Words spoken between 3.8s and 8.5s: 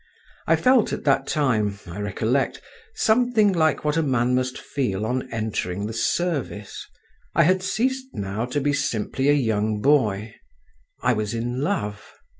what a man must feel on entering the service: I had ceased now